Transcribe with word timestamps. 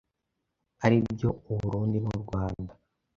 aribyo 0.85 1.29
u 1.51 1.53
Burundi 1.59 1.97
n’u 2.03 2.15
Rwanda. 2.23 2.71